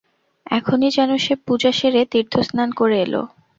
[0.51, 3.13] এখনই যেন সে পূজা সেরে তীর্থস্নান করে এল।